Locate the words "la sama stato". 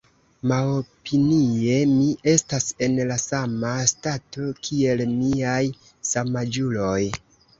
3.11-4.47